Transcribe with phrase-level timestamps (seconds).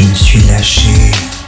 [0.00, 1.39] Je me suis lâché.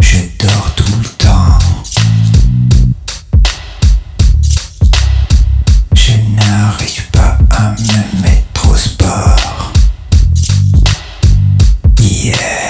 [0.00, 1.58] Je dors tout le temps.
[5.94, 9.72] Je n'arrive pas à me mettre au sport.
[11.98, 12.69] Yeah.